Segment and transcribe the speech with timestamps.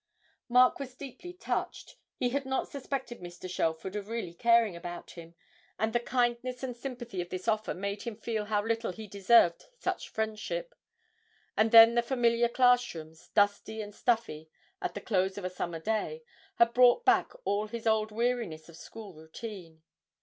[0.49, 3.47] Mark was deeply touched, he had not suspected Mr.
[3.47, 5.35] Shelford of really caring about him,
[5.77, 9.65] and the kindness and sympathy of this offer made him feel how little he deserved
[9.77, 10.73] such friendship;
[11.55, 14.49] and then the familiar class rooms, dusty and stuffy
[14.81, 16.23] at the close of a summer day,
[16.55, 19.83] had brought back all his old weariness of school routine.